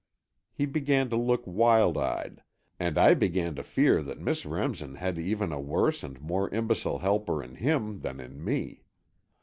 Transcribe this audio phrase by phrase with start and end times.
[0.51, 2.41] He began to look wild eyed,
[2.79, 6.97] and I began to fear that Miss Remsen had even a worse and more imbecile
[6.97, 8.81] helper in him than in me.